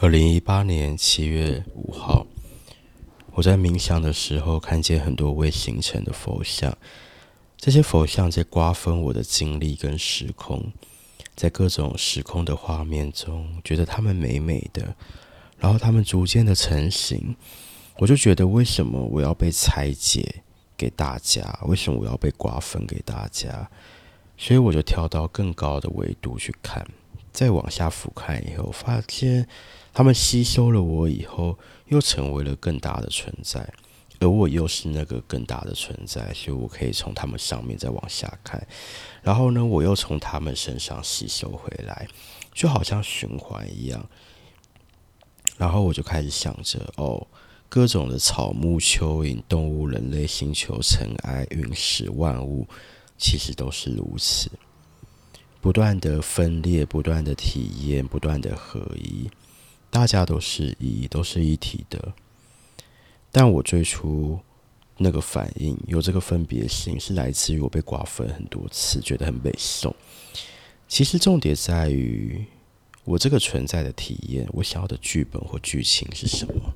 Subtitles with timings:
[0.00, 2.24] 二零一八年七月五号，
[3.32, 6.72] 我在冥想的时候，看见很多未形成的佛像。
[7.56, 10.72] 这些佛像在瓜分我的精力跟时空，
[11.34, 14.94] 在各种时空的画面中，觉得它们美美的。
[15.58, 17.34] 然后它们逐渐的成型，
[17.96, 20.42] 我就觉得为什么我要被拆解
[20.76, 21.58] 给大家？
[21.66, 23.68] 为什么我要被瓜分给大家？
[24.36, 26.86] 所以我就跳到更高的维度去看。
[27.32, 29.46] 再往下俯瞰以后，发现
[29.92, 33.72] 他们吸收了我以后，又成为了更大的存在，
[34.20, 38.66] 而我又是那个更大的存在，所以我可以从他们上面再往下看，
[39.22, 42.08] 然后呢，我又从他们身上吸收回来，
[42.52, 44.08] 就好像循环一样。
[45.56, 47.26] 然后我就开始想着，哦，
[47.68, 52.66] 各种的草木、蚯蚓、动物、人类、星球、尘埃、陨石、万物，
[53.16, 54.50] 其实都是如此。
[55.60, 59.28] 不断的分裂，不断的体验，不断的合一，
[59.90, 62.12] 大家都是一，都是一体的。
[63.30, 64.38] 但我最初
[64.96, 69.94] 那个反应，有这个分别心，是来自于我被瓜分很多次，觉得很被送。
[70.86, 72.44] 其实重点在于
[73.04, 76.72] 我这个存在的体验，我想要的剧本或剧情是什么。